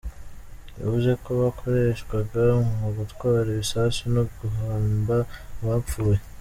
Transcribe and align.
Yavuze 0.81 1.11
ko 1.23 1.29
bakoreshwaga 1.41 2.43
mu 2.79 2.89
gutwara 2.97 3.47
ibisasu 3.55 4.01
no 4.15 4.23
guhamba 4.37 5.15
abapfuye. 5.61 6.19